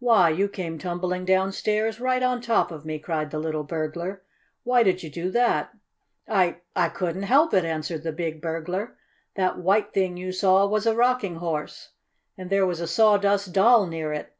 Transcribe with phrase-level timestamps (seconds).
[0.00, 4.22] Why, you came tumbling downstairs right on top of me!" cried the little burglar.
[4.64, 5.70] "Why did you do that?"
[6.26, 8.96] "I I couldn't help it," answered the big burglar.
[9.36, 11.90] "That white thing you saw was a Rocking Horse,
[12.36, 14.32] and there was a Sawdust Doll near it.